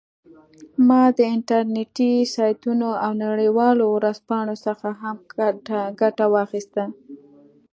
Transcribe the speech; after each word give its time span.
ما 0.87 1.03
د 1.17 1.19
انټرنیټي 1.35 2.11
سایټونو 2.35 2.89
او 3.03 3.11
نړیوالو 3.25 3.85
ورځپاڼو 3.95 4.55
څخه 4.65 4.87
هم 5.01 5.17
ګټه 6.01 6.25
واخیسته 6.35 6.83